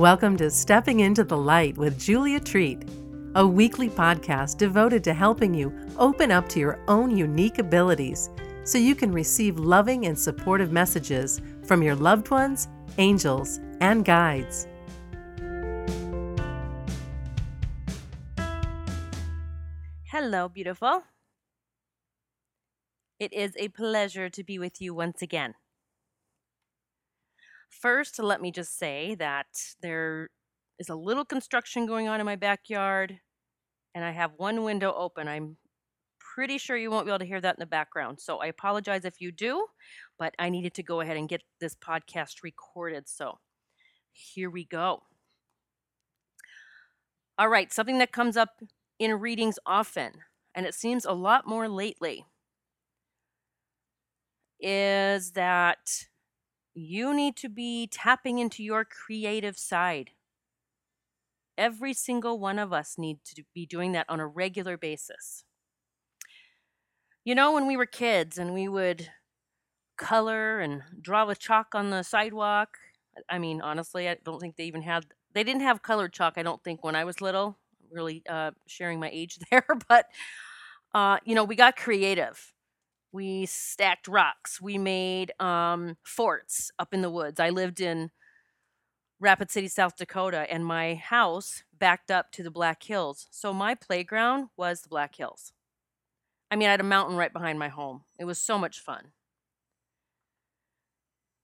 Welcome 0.00 0.38
to 0.38 0.50
Stepping 0.50 1.00
into 1.00 1.24
the 1.24 1.36
Light 1.36 1.76
with 1.76 2.00
Julia 2.00 2.40
Treat, 2.40 2.86
a 3.34 3.46
weekly 3.46 3.90
podcast 3.90 4.56
devoted 4.56 5.04
to 5.04 5.12
helping 5.12 5.52
you 5.52 5.78
open 5.98 6.30
up 6.30 6.48
to 6.48 6.58
your 6.58 6.82
own 6.88 7.14
unique 7.14 7.58
abilities 7.58 8.30
so 8.64 8.78
you 8.78 8.94
can 8.94 9.12
receive 9.12 9.58
loving 9.58 10.06
and 10.06 10.18
supportive 10.18 10.72
messages 10.72 11.42
from 11.66 11.82
your 11.82 11.94
loved 11.94 12.30
ones, 12.30 12.66
angels, 12.96 13.60
and 13.82 14.06
guides. 14.06 14.66
Hello, 20.04 20.48
beautiful. 20.48 21.02
It 23.18 23.34
is 23.34 23.52
a 23.58 23.68
pleasure 23.68 24.30
to 24.30 24.42
be 24.42 24.58
with 24.58 24.80
you 24.80 24.94
once 24.94 25.20
again. 25.20 25.56
First, 27.70 28.18
let 28.18 28.42
me 28.42 28.50
just 28.52 28.78
say 28.78 29.14
that 29.14 29.46
there 29.80 30.28
is 30.78 30.88
a 30.88 30.94
little 30.94 31.24
construction 31.24 31.86
going 31.86 32.08
on 32.08 32.20
in 32.20 32.26
my 32.26 32.36
backyard, 32.36 33.20
and 33.94 34.04
I 34.04 34.10
have 34.10 34.32
one 34.36 34.64
window 34.64 34.92
open. 34.94 35.28
I'm 35.28 35.56
pretty 36.18 36.58
sure 36.58 36.76
you 36.76 36.90
won't 36.90 37.06
be 37.06 37.10
able 37.10 37.20
to 37.20 37.24
hear 37.24 37.40
that 37.40 37.56
in 37.56 37.60
the 37.60 37.66
background. 37.66 38.20
So 38.20 38.38
I 38.38 38.46
apologize 38.46 39.04
if 39.04 39.20
you 39.20 39.32
do, 39.32 39.66
but 40.18 40.34
I 40.38 40.50
needed 40.50 40.74
to 40.74 40.82
go 40.82 41.00
ahead 41.00 41.16
and 41.16 41.28
get 41.28 41.42
this 41.60 41.76
podcast 41.76 42.42
recorded. 42.42 43.08
So 43.08 43.38
here 44.12 44.50
we 44.50 44.64
go. 44.64 45.02
All 47.38 47.48
right, 47.48 47.72
something 47.72 47.98
that 47.98 48.12
comes 48.12 48.36
up 48.36 48.60
in 48.98 49.18
readings 49.18 49.58
often, 49.64 50.12
and 50.54 50.66
it 50.66 50.74
seems 50.74 51.04
a 51.04 51.12
lot 51.12 51.46
more 51.46 51.68
lately, 51.68 52.26
is 54.60 55.32
that 55.32 56.09
you 56.80 57.14
need 57.14 57.36
to 57.36 57.48
be 57.48 57.86
tapping 57.86 58.38
into 58.38 58.62
your 58.62 58.84
creative 58.84 59.58
side. 59.58 60.10
Every 61.58 61.92
single 61.92 62.38
one 62.38 62.58
of 62.58 62.72
us 62.72 62.96
need 62.96 63.22
to 63.24 63.44
be 63.54 63.66
doing 63.66 63.92
that 63.92 64.06
on 64.08 64.20
a 64.20 64.26
regular 64.26 64.76
basis. 64.76 65.44
You 67.24 67.34
know, 67.34 67.52
when 67.52 67.66
we 67.66 67.76
were 67.76 67.86
kids 67.86 68.38
and 68.38 68.54
we 68.54 68.66
would 68.68 69.10
color 69.98 70.60
and 70.60 70.82
draw 71.00 71.26
with 71.26 71.38
chalk 71.38 71.74
on 71.74 71.90
the 71.90 72.02
sidewalk, 72.02 72.78
I 73.28 73.38
mean, 73.38 73.60
honestly, 73.60 74.08
I 74.08 74.16
don't 74.24 74.40
think 74.40 74.56
they 74.56 74.64
even 74.64 74.82
had, 74.82 75.06
they 75.34 75.44
didn't 75.44 75.62
have 75.62 75.82
colored 75.82 76.12
chalk, 76.12 76.34
I 76.36 76.42
don't 76.42 76.62
think, 76.64 76.84
when 76.84 76.96
I 76.96 77.04
was 77.04 77.20
little. 77.20 77.58
Really 77.90 78.22
uh, 78.28 78.52
sharing 78.66 79.00
my 79.00 79.10
age 79.12 79.38
there, 79.50 79.66
but, 79.88 80.06
uh, 80.94 81.18
you 81.24 81.34
know, 81.34 81.44
we 81.44 81.56
got 81.56 81.76
creative 81.76 82.52
we 83.12 83.46
stacked 83.46 84.08
rocks. 84.08 84.60
We 84.60 84.78
made 84.78 85.32
um, 85.40 85.96
forts 86.02 86.70
up 86.78 86.94
in 86.94 87.02
the 87.02 87.10
woods. 87.10 87.40
I 87.40 87.50
lived 87.50 87.80
in 87.80 88.10
Rapid 89.18 89.50
City, 89.50 89.68
South 89.68 89.96
Dakota, 89.96 90.46
and 90.50 90.64
my 90.64 90.94
house 90.94 91.62
backed 91.76 92.10
up 92.10 92.32
to 92.32 92.42
the 92.42 92.50
Black 92.50 92.82
Hills. 92.82 93.26
So 93.30 93.52
my 93.52 93.74
playground 93.74 94.48
was 94.56 94.82
the 94.82 94.88
Black 94.88 95.16
Hills. 95.16 95.52
I 96.50 96.56
mean, 96.56 96.68
I 96.68 96.72
had 96.72 96.80
a 96.80 96.84
mountain 96.84 97.16
right 97.16 97.32
behind 97.32 97.58
my 97.58 97.68
home. 97.68 98.02
It 98.18 98.24
was 98.24 98.38
so 98.38 98.58
much 98.58 98.80
fun. 98.80 99.12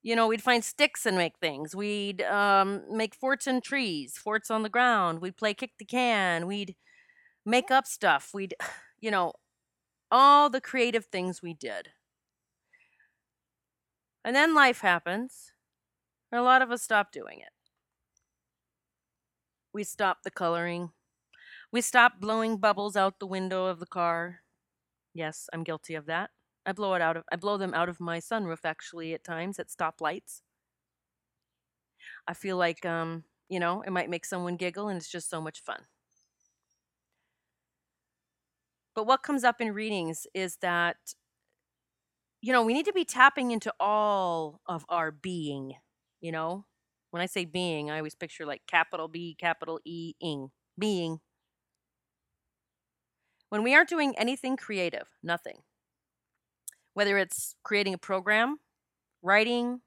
You 0.02 0.16
know, 0.16 0.28
we'd 0.28 0.42
find 0.42 0.64
sticks 0.64 1.04
and 1.04 1.16
make 1.16 1.38
things. 1.38 1.74
We'd 1.74 2.22
um, 2.22 2.82
make 2.90 3.14
forts 3.14 3.46
in 3.46 3.60
trees, 3.60 4.16
forts 4.16 4.50
on 4.50 4.62
the 4.62 4.68
ground. 4.68 5.20
We'd 5.20 5.36
play 5.36 5.52
kick 5.52 5.72
the 5.78 5.84
can. 5.84 6.46
We'd 6.46 6.76
make 7.44 7.70
up 7.70 7.86
stuff. 7.86 8.30
We'd, 8.32 8.54
you 9.00 9.10
know, 9.10 9.32
all 10.10 10.50
the 10.50 10.60
creative 10.60 11.06
things 11.06 11.42
we 11.42 11.54
did. 11.54 11.90
And 14.24 14.36
then 14.36 14.54
life 14.54 14.80
happens, 14.80 15.52
and 16.32 16.40
a 16.40 16.44
lot 16.44 16.62
of 16.62 16.70
us 16.72 16.82
stop 16.82 17.12
doing 17.12 17.40
it. 17.40 17.52
We 19.72 19.84
stop 19.84 20.22
the 20.22 20.30
coloring. 20.30 20.92
We 21.72 21.80
stop 21.82 22.20
blowing 22.20 22.58
bubbles 22.58 22.96
out 22.96 23.18
the 23.20 23.26
window 23.26 23.66
of 23.66 23.80
the 23.80 23.86
car. 23.86 24.42
Yes, 25.14 25.48
I'm 25.52 25.64
guilty 25.64 25.94
of 25.94 26.06
that. 26.06 26.30
I 26.66 26.72
blow 26.72 26.94
it 26.94 27.02
out 27.02 27.16
of 27.16 27.24
I 27.32 27.36
blow 27.36 27.56
them 27.58 27.74
out 27.74 27.88
of 27.88 28.00
my 28.00 28.18
sunroof 28.18 28.64
actually 28.64 29.14
at 29.14 29.24
times 29.24 29.58
at 29.58 29.68
stoplights. 29.68 30.42
I 32.26 32.34
feel 32.34 32.56
like 32.56 32.84
um, 32.84 33.24
you 33.48 33.60
know, 33.60 33.82
it 33.82 33.90
might 33.90 34.10
make 34.10 34.24
someone 34.24 34.56
giggle 34.56 34.88
and 34.88 34.96
it's 34.96 35.10
just 35.10 35.30
so 35.30 35.40
much 35.40 35.60
fun. 35.62 35.86
But 38.96 39.06
what 39.06 39.22
comes 39.22 39.44
up 39.44 39.60
in 39.60 39.74
readings 39.74 40.26
is 40.34 40.56
that, 40.62 40.96
you 42.40 42.50
know, 42.52 42.64
we 42.64 42.72
need 42.72 42.86
to 42.86 42.94
be 42.94 43.04
tapping 43.04 43.50
into 43.50 43.72
all 43.78 44.62
of 44.66 44.86
our 44.88 45.12
being, 45.12 45.74
you 46.20 46.32
know? 46.32 46.64
When 47.10 47.22
I 47.22 47.26
say 47.26 47.44
being, 47.44 47.90
I 47.90 47.98
always 47.98 48.14
picture 48.14 48.46
like 48.46 48.62
capital 48.66 49.06
B, 49.06 49.36
capital 49.38 49.80
E, 49.84 50.14
ing, 50.20 50.50
being. 50.78 51.20
When 53.50 53.62
we 53.62 53.74
aren't 53.74 53.90
doing 53.90 54.14
anything 54.18 54.56
creative, 54.56 55.08
nothing. 55.22 55.58
Whether 56.94 57.18
it's 57.18 57.54
creating 57.62 57.92
a 57.92 57.98
program, 57.98 58.56
writing, 59.22 59.82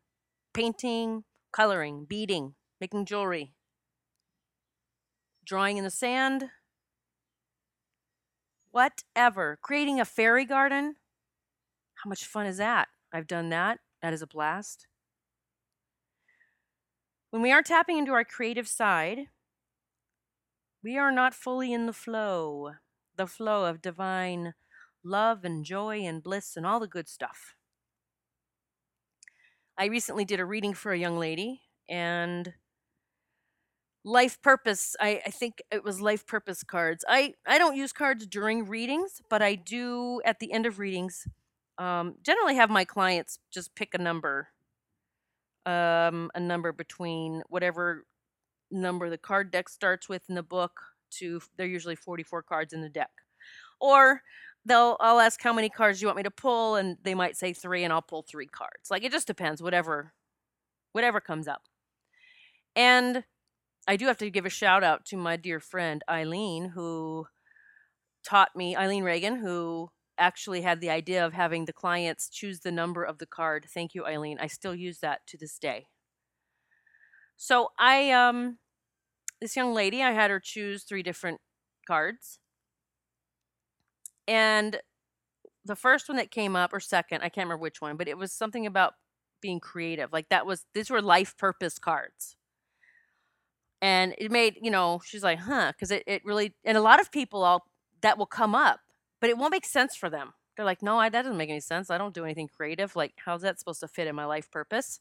painting, 0.53 1.23
coloring, 1.51 2.05
beading, 2.07 2.53
making 2.79 3.05
jewelry, 3.05 3.53
drawing 5.45 5.77
in 5.77 5.83
the 5.83 5.89
sand, 5.89 6.45
whatever. 8.71 9.57
Creating 9.61 9.99
a 9.99 10.05
fairy 10.05 10.45
garden. 10.45 10.95
How 12.03 12.09
much 12.09 12.25
fun 12.25 12.45
is 12.45 12.57
that? 12.57 12.87
I've 13.13 13.27
done 13.27 13.49
that. 13.49 13.79
That 14.01 14.13
is 14.13 14.21
a 14.21 14.27
blast. 14.27 14.87
When 17.31 17.41
we 17.41 17.51
are 17.51 17.61
tapping 17.61 17.97
into 17.97 18.11
our 18.11 18.23
creative 18.23 18.67
side, 18.67 19.27
we 20.83 20.97
are 20.97 21.11
not 21.11 21.33
fully 21.33 21.73
in 21.73 21.85
the 21.85 21.93
flow, 21.93 22.71
the 23.15 23.27
flow 23.27 23.65
of 23.65 23.81
divine 23.81 24.53
love 25.03 25.43
and 25.43 25.63
joy 25.63 25.99
and 25.99 26.23
bliss 26.23 26.55
and 26.55 26.65
all 26.65 26.79
the 26.79 26.87
good 26.87 27.07
stuff. 27.07 27.55
I 29.77 29.85
recently 29.85 30.25
did 30.25 30.39
a 30.39 30.45
reading 30.45 30.73
for 30.73 30.91
a 30.91 30.97
young 30.97 31.17
lady, 31.17 31.61
and 31.87 32.53
life 34.09 34.41
purpose 34.41 34.95
I, 34.99 35.21
I 35.25 35.29
think 35.29 35.61
it 35.71 35.83
was 35.83 36.01
life 36.01 36.25
purpose 36.25 36.63
cards. 36.63 37.05
I 37.07 37.33
i 37.45 37.57
don't 37.57 37.75
use 37.75 37.93
cards 37.93 38.25
during 38.25 38.65
readings 38.67 39.21
but 39.29 39.41
i 39.41 39.55
do 39.55 40.21
at 40.25 40.39
the 40.39 40.51
end 40.51 40.65
of 40.65 40.79
readings 40.79 41.27
um, 41.77 42.15
generally 42.23 42.55
have 42.55 42.69
my 42.69 42.83
clients 42.83 43.39
just 43.51 43.73
pick 43.75 43.93
a 43.93 43.97
number 43.97 44.49
um, 45.65 46.31
a 46.33 46.39
number 46.39 46.71
between 46.71 47.43
whatever 47.49 48.05
number 48.71 49.09
the 49.09 49.17
card 49.17 49.51
deck 49.51 49.69
starts 49.69 50.09
with 50.09 50.23
in 50.29 50.35
the 50.35 50.43
book 50.43 50.81
to 51.11 51.41
they're 51.57 51.67
usually 51.67 51.95
44 51.95 52.43
cards 52.43 52.73
in 52.73 52.81
the 52.81 52.89
deck. 52.89 53.11
Or 53.79 54.21
they'll 54.65 54.97
i'll 54.99 55.19
ask 55.19 55.41
how 55.41 55.53
many 55.53 55.69
cards 55.69 56.01
you 56.01 56.07
want 56.07 56.17
me 56.17 56.23
to 56.23 56.31
pull 56.31 56.75
and 56.75 56.97
they 57.03 57.15
might 57.15 57.37
say 57.37 57.53
three 57.53 57.83
and 57.83 57.93
i'll 57.93 58.01
pull 58.01 58.23
three 58.23 58.47
cards. 58.47 58.91
Like 58.91 59.03
it 59.03 59.11
just 59.11 59.27
depends 59.27 59.61
whatever 59.61 60.13
whatever 60.91 61.19
comes 61.21 61.47
up. 61.47 61.63
And 62.75 63.23
I 63.89 63.95
do 63.95 64.05
have 64.05 64.19
to 64.19 64.29
give 64.29 64.45
a 64.45 64.51
shout 64.51 64.83
out 64.83 65.03
to 65.05 65.17
my 65.17 65.35
dear 65.35 65.59
friend 65.59 66.03
Eileen, 66.07 66.73
who 66.75 67.25
taught 68.23 68.55
me, 68.55 68.75
Eileen 68.75 69.03
Reagan, 69.03 69.37
who 69.37 69.89
actually 70.15 70.61
had 70.61 70.79
the 70.79 70.91
idea 70.91 71.25
of 71.25 71.33
having 71.33 71.65
the 71.65 71.73
clients 71.73 72.29
choose 72.29 72.59
the 72.59 72.71
number 72.71 73.03
of 73.03 73.17
the 73.17 73.25
card. 73.25 73.65
Thank 73.67 73.95
you, 73.95 74.05
Eileen. 74.05 74.37
I 74.39 74.45
still 74.45 74.75
use 74.75 74.99
that 74.99 75.25
to 75.25 75.39
this 75.39 75.57
day. 75.57 75.87
So 77.35 77.69
I, 77.79 78.11
um, 78.11 78.59
this 79.41 79.55
young 79.55 79.73
lady, 79.73 80.03
I 80.03 80.11
had 80.11 80.29
her 80.29 80.39
choose 80.39 80.83
three 80.83 81.01
different 81.01 81.41
cards. 81.87 82.37
And 84.27 84.81
the 85.65 85.75
first 85.75 86.07
one 86.07 86.17
that 86.17 86.29
came 86.29 86.55
up, 86.55 86.73
or 86.73 86.79
second, 86.79 87.23
I 87.23 87.29
can't 87.29 87.47
remember 87.47 87.63
which 87.63 87.81
one, 87.81 87.97
but 87.97 88.07
it 88.07 88.19
was 88.19 88.31
something 88.31 88.67
about 88.67 88.93
being 89.41 89.59
creative. 89.59 90.13
Like 90.13 90.29
that 90.29 90.45
was, 90.45 90.67
these 90.75 90.91
were 90.91 91.01
life 91.01 91.35
purpose 91.39 91.79
cards 91.79 92.35
and 93.81 94.13
it 94.17 94.31
made 94.31 94.57
you 94.61 94.71
know 94.71 95.01
she's 95.05 95.23
like 95.23 95.39
huh 95.39 95.71
because 95.71 95.91
it, 95.91 96.03
it 96.07 96.23
really 96.25 96.53
and 96.65 96.77
a 96.77 96.81
lot 96.81 96.99
of 96.99 97.11
people 97.11 97.43
all 97.43 97.65
that 98.01 98.17
will 98.17 98.25
come 98.25 98.55
up 98.55 98.79
but 99.21 99.29
it 99.29 99.37
won't 99.37 99.51
make 99.51 99.65
sense 99.65 99.95
for 99.95 100.09
them. 100.09 100.33
They're 100.55 100.65
like 100.65 100.81
no 100.81 100.97
I, 100.99 101.09
that 101.09 101.21
doesn't 101.23 101.37
make 101.37 101.49
any 101.49 101.59
sense. 101.61 101.89
I 101.89 101.97
don't 101.97 102.13
do 102.13 102.25
anything 102.25 102.47
creative. 102.47 102.95
Like 102.95 103.13
how's 103.17 103.41
that 103.41 103.59
supposed 103.59 103.81
to 103.81 103.87
fit 103.87 104.07
in 104.07 104.15
my 104.15 104.25
life 104.25 104.49
purpose? 104.51 104.99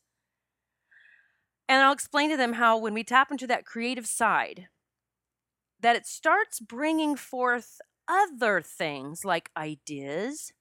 And 1.69 1.83
i'll 1.83 1.93
explain 1.93 2.31
to 2.31 2.37
them 2.37 2.55
how 2.55 2.79
when 2.79 2.95
we 2.95 3.05
tap 3.05 3.31
into 3.31 3.47
that 3.47 3.67
creative 3.67 4.07
side 4.07 4.69
that 5.81 5.97
it 5.97 6.07
starts 6.07 6.61
bringing 6.61 7.17
forth 7.17 7.81
other 8.09 8.63
things 8.63 9.25
like 9.25 9.51
ideas 9.57 10.53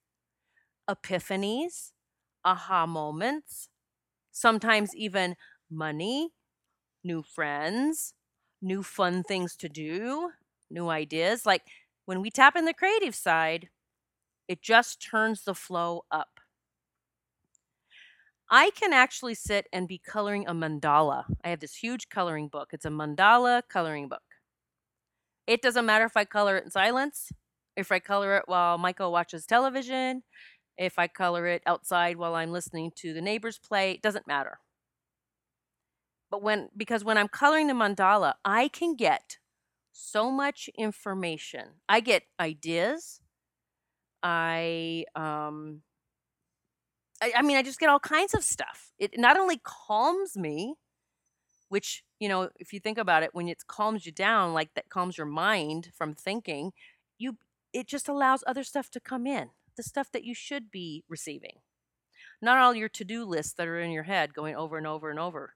epiphanies 0.89 1.91
aha 2.43 2.85
moments 2.85 3.69
sometimes 4.31 4.95
even 4.95 5.35
money 5.69 6.29
new 7.07 7.23
friends, 7.23 8.13
new 8.61 8.83
fun 8.83 9.23
things 9.23 9.55
to 9.57 9.69
do, 9.69 10.31
new 10.69 10.89
ideas. 10.89 11.45
Like 11.45 11.63
when 12.05 12.21
we 12.21 12.29
tap 12.29 12.55
in 12.55 12.65
the 12.65 12.73
creative 12.73 13.15
side, 13.15 13.69
it 14.47 14.61
just 14.61 15.01
turns 15.01 15.43
the 15.43 15.55
flow 15.55 16.05
up. 16.11 16.39
I 18.49 18.71
can 18.71 18.93
actually 18.93 19.35
sit 19.35 19.67
and 19.73 19.87
be 19.87 19.97
coloring 19.97 20.45
a 20.47 20.53
mandala. 20.53 21.25
I 21.43 21.49
have 21.49 21.59
this 21.59 21.75
huge 21.75 22.07
coloring 22.09 22.47
book. 22.47 22.69
It's 22.71 22.85
a 22.85 22.89
mandala 22.89 23.61
coloring 23.67 24.07
book. 24.07 24.21
It 25.47 25.61
doesn't 25.61 25.85
matter 25.85 26.05
if 26.05 26.15
I 26.15 26.25
color 26.25 26.57
it 26.57 26.65
in 26.65 26.71
silence, 26.71 27.31
if 27.75 27.91
I 27.91 27.99
color 27.99 28.37
it 28.37 28.43
while 28.47 28.77
Michael 28.77 29.11
watches 29.11 29.45
television, 29.45 30.23
if 30.77 30.99
I 30.99 31.07
color 31.07 31.47
it 31.47 31.61
outside 31.65 32.17
while 32.17 32.35
I'm 32.35 32.51
listening 32.51 32.91
to 32.97 33.13
the 33.13 33.21
neighbors 33.21 33.57
play, 33.57 33.91
it 33.91 34.01
doesn't 34.01 34.27
matter. 34.27 34.59
But 36.29 36.43
when, 36.43 36.69
because 36.75 37.03
when 37.03 37.17
I'm 37.17 37.27
coloring 37.29 37.67
the 37.67 37.73
mandala, 37.73 38.33
I 38.43 38.67
can 38.67 38.95
get 38.95 39.37
so 39.91 40.29
much 40.31 40.69
information. 40.77 41.67
I 41.87 42.01
get 42.01 42.23
ideas. 42.39 43.21
I, 44.21 45.05
um, 45.15 45.81
I, 47.21 47.33
I 47.37 47.41
mean, 47.41 47.57
I 47.57 47.63
just 47.63 47.79
get 47.79 47.89
all 47.89 47.99
kinds 47.99 48.33
of 48.33 48.43
stuff. 48.43 48.91
It 48.99 49.17
not 49.17 49.37
only 49.37 49.59
calms 49.63 50.37
me, 50.37 50.75
which, 51.69 52.03
you 52.19 52.29
know, 52.29 52.49
if 52.57 52.73
you 52.73 52.79
think 52.79 52.97
about 52.97 53.23
it, 53.23 53.33
when 53.33 53.47
it 53.47 53.63
calms 53.67 54.05
you 54.05 54.11
down, 54.11 54.53
like 54.53 54.73
that 54.75 54.89
calms 54.89 55.17
your 55.17 55.27
mind 55.27 55.91
from 55.97 56.13
thinking, 56.13 56.71
you, 57.17 57.37
it 57.73 57.87
just 57.87 58.07
allows 58.07 58.43
other 58.45 58.63
stuff 58.63 58.89
to 58.91 58.99
come 58.99 59.27
in, 59.27 59.49
the 59.75 59.83
stuff 59.83 60.11
that 60.11 60.23
you 60.23 60.33
should 60.33 60.71
be 60.71 61.03
receiving. 61.09 61.59
Not 62.41 62.57
all 62.57 62.75
your 62.75 62.89
to 62.89 63.03
do 63.03 63.25
lists 63.25 63.53
that 63.53 63.67
are 63.67 63.79
in 63.79 63.91
your 63.91 64.03
head 64.03 64.33
going 64.33 64.55
over 64.55 64.77
and 64.77 64.87
over 64.87 65.09
and 65.09 65.19
over. 65.19 65.53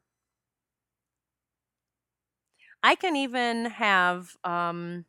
I 2.83 2.95
can 2.95 3.15
even 3.15 3.65
have 3.65 4.37
um, 4.43 5.05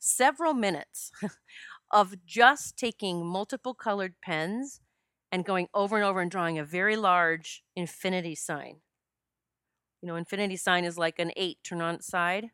several 0.00 0.54
minutes 0.54 1.10
of 1.90 2.24
just 2.24 2.76
taking 2.76 3.26
multiple 3.26 3.74
colored 3.74 4.20
pens 4.22 4.80
and 5.32 5.44
going 5.44 5.68
over 5.74 5.96
and 5.96 6.04
over 6.04 6.20
and 6.20 6.30
drawing 6.30 6.58
a 6.58 6.64
very 6.64 6.96
large 6.96 7.64
infinity 7.76 8.34
sign. 8.34 8.80
You 10.00 10.06
know, 10.08 10.16
infinity 10.16 10.56
sign 10.56 10.84
is 10.84 10.98
like 10.98 11.18
an 11.18 11.32
eight 11.36 11.58
turn 11.64 11.80
on 11.80 11.96
its 11.96 12.06
side. 12.06 12.50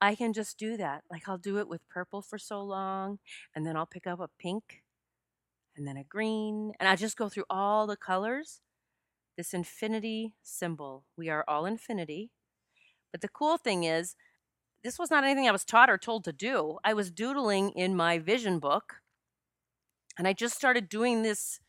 I 0.00 0.14
can 0.14 0.32
just 0.32 0.58
do 0.58 0.76
that. 0.76 1.04
Like 1.10 1.28
I'll 1.28 1.38
do 1.38 1.58
it 1.58 1.68
with 1.68 1.88
purple 1.88 2.22
for 2.22 2.38
so 2.38 2.62
long, 2.62 3.18
and 3.54 3.64
then 3.66 3.76
I'll 3.76 3.86
pick 3.86 4.06
up 4.06 4.20
a 4.20 4.28
pink 4.38 4.82
and 5.76 5.86
then 5.88 5.96
a 5.96 6.04
green, 6.04 6.72
and 6.80 6.88
I 6.88 6.96
just 6.96 7.16
go 7.16 7.28
through 7.28 7.46
all 7.50 7.86
the 7.86 7.96
colors. 7.96 8.62
This 9.36 9.54
infinity 9.54 10.34
symbol. 10.42 11.06
We 11.16 11.30
are 11.30 11.44
all 11.48 11.66
infinity. 11.66 12.32
But 13.12 13.20
the 13.20 13.28
cool 13.28 13.58
thing 13.58 13.84
is, 13.84 14.16
this 14.84 14.98
was 14.98 15.10
not 15.10 15.24
anything 15.24 15.48
I 15.48 15.52
was 15.52 15.64
taught 15.64 15.90
or 15.90 15.98
told 15.98 16.24
to 16.24 16.32
do. 16.32 16.78
I 16.84 16.94
was 16.94 17.10
doodling 17.12 17.70
in 17.72 17.96
my 17.96 18.18
vision 18.18 18.58
book, 18.60 19.02
and 20.18 20.28
I 20.28 20.32
just 20.32 20.54
started 20.54 20.88
doing 20.88 21.22
this 21.22 21.60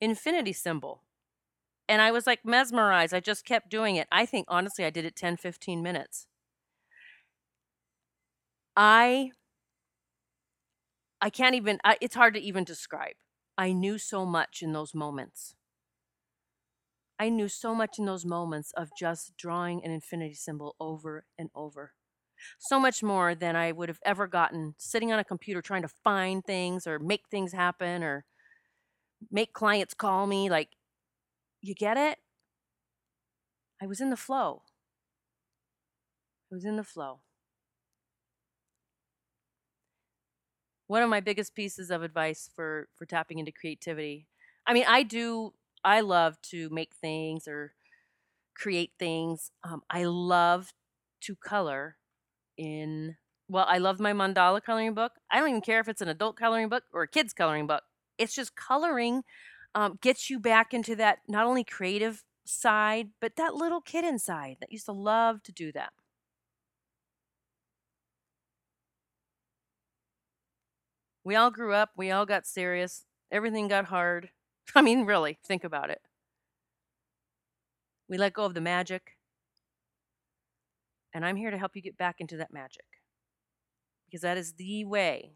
infinity 0.00 0.52
symbol. 0.52 1.02
And 1.88 2.02
I 2.02 2.12
was 2.12 2.26
like 2.26 2.44
mesmerized. 2.44 3.14
I 3.14 3.20
just 3.20 3.44
kept 3.44 3.70
doing 3.70 3.96
it. 3.96 4.08
I 4.12 4.26
think, 4.26 4.46
honestly, 4.48 4.84
I 4.84 4.90
did 4.90 5.04
it 5.06 5.16
10, 5.16 5.36
15 5.36 5.82
minutes. 5.82 6.26
I 8.76 9.32
I 11.20 11.30
can't 11.30 11.54
even 11.54 11.80
I, 11.84 11.96
it's 12.00 12.14
hard 12.14 12.34
to 12.34 12.40
even 12.40 12.64
describe. 12.64 13.14
I 13.56 13.72
knew 13.72 13.98
so 13.98 14.24
much 14.26 14.62
in 14.62 14.72
those 14.72 14.94
moments. 14.94 15.54
I 17.18 17.28
knew 17.28 17.48
so 17.48 17.74
much 17.74 17.98
in 17.98 18.06
those 18.06 18.24
moments 18.24 18.72
of 18.72 18.90
just 18.96 19.36
drawing 19.36 19.84
an 19.84 19.90
infinity 19.90 20.34
symbol 20.34 20.74
over 20.80 21.26
and 21.38 21.50
over. 21.54 21.94
So 22.58 22.80
much 22.80 23.02
more 23.02 23.34
than 23.34 23.56
I 23.56 23.72
would 23.72 23.88
have 23.90 24.00
ever 24.04 24.26
gotten 24.28 24.74
sitting 24.78 25.12
on 25.12 25.18
a 25.20 25.24
computer 25.24 25.62
trying 25.62 25.82
to 25.82 25.88
find 25.88 26.44
things 26.44 26.86
or 26.86 26.98
make 26.98 27.28
things 27.30 27.52
happen 27.52 28.02
or 28.02 28.26
make 29.30 29.52
clients 29.52 29.94
call 29.94 30.26
me. 30.26 30.48
Like, 30.50 30.70
you 31.62 31.74
get 31.74 31.96
it? 31.96 32.18
I 33.80 33.86
was 33.86 34.00
in 34.00 34.10
the 34.10 34.16
flow. 34.16 34.64
I 36.50 36.54
was 36.54 36.64
in 36.64 36.76
the 36.76 36.84
flow. 36.84 37.20
One 40.86 41.02
of 41.02 41.08
my 41.08 41.20
biggest 41.20 41.54
pieces 41.54 41.90
of 41.90 42.02
advice 42.02 42.50
for 42.54 42.88
for 42.94 43.06
tapping 43.06 43.38
into 43.38 43.52
creativity. 43.52 44.28
I 44.66 44.74
mean, 44.74 44.84
I 44.86 45.02
do 45.02 45.54
I 45.84 46.00
love 46.00 46.40
to 46.50 46.68
make 46.70 46.94
things 46.94 47.46
or 47.48 47.74
create 48.56 48.92
things. 48.98 49.50
Um, 49.64 49.82
I 49.90 50.04
love 50.04 50.72
to 51.22 51.36
color 51.36 51.96
in, 52.58 53.16
well, 53.48 53.66
I 53.68 53.78
love 53.78 54.00
my 54.00 54.12
mandala 54.12 54.62
coloring 54.62 54.94
book. 54.94 55.12
I 55.30 55.38
don't 55.40 55.48
even 55.50 55.60
care 55.62 55.80
if 55.80 55.88
it's 55.88 56.02
an 56.02 56.08
adult 56.08 56.36
coloring 56.36 56.68
book 56.68 56.84
or 56.92 57.02
a 57.04 57.08
kid's 57.08 57.32
coloring 57.34 57.66
book. 57.66 57.82
It's 58.18 58.34
just 58.34 58.56
coloring 58.56 59.22
um, 59.74 59.98
gets 60.02 60.30
you 60.30 60.40
back 60.40 60.74
into 60.74 60.96
that 60.96 61.18
not 61.28 61.46
only 61.46 61.64
creative 61.64 62.24
side, 62.46 63.10
but 63.20 63.36
that 63.36 63.54
little 63.54 63.80
kid 63.80 64.04
inside 64.04 64.58
that 64.60 64.72
used 64.72 64.86
to 64.86 64.92
love 64.92 65.42
to 65.44 65.52
do 65.52 65.72
that. 65.72 65.92
We 71.24 71.34
all 71.34 71.50
grew 71.50 71.72
up, 71.74 71.90
we 71.96 72.12
all 72.12 72.24
got 72.24 72.46
serious, 72.46 73.04
everything 73.30 73.66
got 73.66 73.86
hard. 73.86 74.30
I 74.74 74.82
mean, 74.82 75.04
really, 75.04 75.38
think 75.44 75.64
about 75.64 75.90
it. 75.90 76.00
We 78.08 78.18
let 78.18 78.34
go 78.34 78.44
of 78.44 78.54
the 78.54 78.60
magic. 78.60 79.16
And 81.12 81.24
I'm 81.24 81.36
here 81.36 81.50
to 81.50 81.58
help 81.58 81.76
you 81.76 81.82
get 81.82 81.96
back 81.96 82.16
into 82.18 82.36
that 82.38 82.52
magic. 82.52 82.84
Because 84.06 84.22
that 84.22 84.36
is 84.36 84.54
the 84.54 84.84
way. 84.84 85.32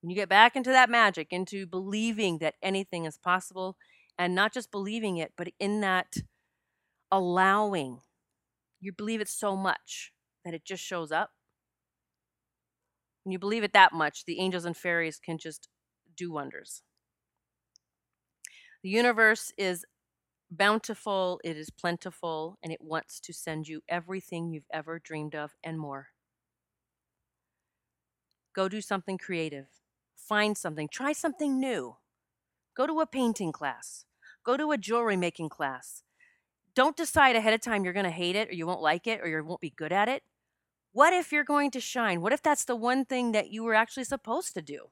When 0.00 0.10
you 0.10 0.16
get 0.16 0.28
back 0.28 0.56
into 0.56 0.70
that 0.70 0.90
magic, 0.90 1.28
into 1.30 1.66
believing 1.66 2.38
that 2.38 2.54
anything 2.62 3.04
is 3.06 3.18
possible, 3.18 3.76
and 4.18 4.34
not 4.34 4.52
just 4.52 4.70
believing 4.70 5.16
it, 5.16 5.32
but 5.36 5.48
in 5.58 5.80
that 5.80 6.16
allowing, 7.10 8.00
you 8.80 8.92
believe 8.92 9.20
it 9.20 9.28
so 9.28 9.56
much 9.56 10.12
that 10.44 10.54
it 10.54 10.64
just 10.64 10.82
shows 10.82 11.10
up. 11.10 11.30
When 13.24 13.32
you 13.32 13.38
believe 13.38 13.64
it 13.64 13.72
that 13.72 13.92
much, 13.92 14.24
the 14.26 14.38
angels 14.38 14.66
and 14.66 14.76
fairies 14.76 15.18
can 15.18 15.38
just 15.38 15.68
do 16.16 16.30
wonders. 16.30 16.82
The 18.84 18.90
universe 18.90 19.50
is 19.56 19.86
bountiful, 20.50 21.40
it 21.42 21.56
is 21.56 21.70
plentiful, 21.70 22.58
and 22.62 22.70
it 22.70 22.82
wants 22.82 23.18
to 23.20 23.32
send 23.32 23.66
you 23.66 23.80
everything 23.88 24.50
you've 24.50 24.68
ever 24.70 24.98
dreamed 24.98 25.34
of 25.34 25.52
and 25.64 25.80
more. 25.80 26.08
Go 28.54 28.68
do 28.68 28.82
something 28.82 29.16
creative. 29.16 29.68
Find 30.14 30.56
something. 30.56 30.88
Try 30.88 31.14
something 31.14 31.58
new. 31.58 31.96
Go 32.76 32.86
to 32.86 33.00
a 33.00 33.06
painting 33.06 33.52
class. 33.52 34.04
Go 34.44 34.58
to 34.58 34.70
a 34.70 34.76
jewelry 34.76 35.16
making 35.16 35.48
class. 35.48 36.02
Don't 36.74 36.94
decide 36.94 37.36
ahead 37.36 37.54
of 37.54 37.62
time 37.62 37.84
you're 37.84 37.94
going 37.94 38.04
to 38.04 38.10
hate 38.10 38.36
it 38.36 38.50
or 38.50 38.52
you 38.52 38.66
won't 38.66 38.82
like 38.82 39.06
it 39.06 39.22
or 39.22 39.28
you 39.28 39.42
won't 39.42 39.62
be 39.62 39.70
good 39.70 39.92
at 39.92 40.10
it. 40.10 40.24
What 40.92 41.14
if 41.14 41.32
you're 41.32 41.42
going 41.42 41.70
to 41.70 41.80
shine? 41.80 42.20
What 42.20 42.34
if 42.34 42.42
that's 42.42 42.66
the 42.66 42.76
one 42.76 43.06
thing 43.06 43.32
that 43.32 43.50
you 43.50 43.64
were 43.64 43.74
actually 43.74 44.04
supposed 44.04 44.52
to 44.52 44.60
do? 44.60 44.90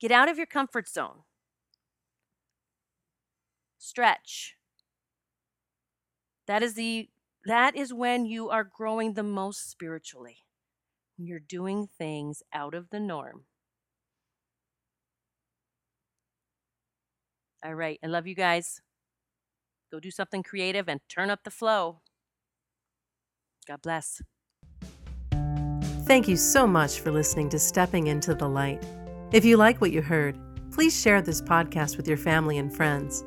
Get 0.00 0.10
out 0.10 0.30
of 0.30 0.38
your 0.38 0.46
comfort 0.46 0.88
zone. 0.88 1.24
Stretch. 3.82 4.54
That 6.46 6.62
is 6.62 6.74
the 6.74 7.08
that 7.46 7.74
is 7.74 7.92
when 7.92 8.26
you 8.26 8.48
are 8.48 8.62
growing 8.62 9.14
the 9.14 9.24
most 9.24 9.68
spiritually. 9.68 10.38
When 11.16 11.26
you're 11.26 11.40
doing 11.40 11.88
things 11.98 12.44
out 12.54 12.74
of 12.74 12.90
the 12.90 13.00
norm. 13.00 13.46
All 17.64 17.74
right, 17.74 17.98
I 18.04 18.06
love 18.06 18.28
you 18.28 18.36
guys. 18.36 18.80
Go 19.90 19.98
do 19.98 20.12
something 20.12 20.44
creative 20.44 20.88
and 20.88 21.00
turn 21.08 21.28
up 21.28 21.40
the 21.42 21.50
flow. 21.50 22.02
God 23.66 23.82
bless. 23.82 24.22
Thank 26.04 26.28
you 26.28 26.36
so 26.36 26.68
much 26.68 27.00
for 27.00 27.10
listening 27.10 27.48
to 27.50 27.58
Stepping 27.58 28.06
into 28.06 28.32
the 28.34 28.48
Light. 28.48 28.82
If 29.32 29.44
you 29.44 29.56
like 29.56 29.80
what 29.80 29.90
you 29.90 30.02
heard, 30.02 30.38
please 30.70 30.98
share 30.98 31.20
this 31.20 31.42
podcast 31.42 31.96
with 31.96 32.06
your 32.06 32.16
family 32.16 32.58
and 32.58 32.74
friends. 32.74 33.24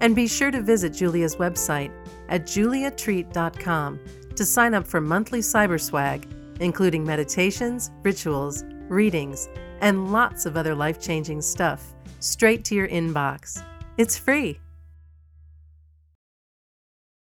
And 0.00 0.14
be 0.14 0.28
sure 0.28 0.50
to 0.50 0.60
visit 0.62 0.92
Julia's 0.92 1.36
website 1.36 1.92
at 2.28 2.42
juliatreat.com 2.42 4.00
to 4.34 4.44
sign 4.44 4.74
up 4.74 4.86
for 4.86 5.00
monthly 5.00 5.40
cyber 5.40 5.80
swag, 5.80 6.28
including 6.60 7.04
meditations, 7.04 7.90
rituals, 8.02 8.64
readings, 8.88 9.48
and 9.80 10.12
lots 10.12 10.46
of 10.46 10.56
other 10.56 10.74
life 10.74 11.00
changing 11.00 11.40
stuff 11.42 11.94
straight 12.20 12.64
to 12.64 12.74
your 12.74 12.88
inbox. 12.88 13.62
It's 13.98 14.18
free. 14.18 14.58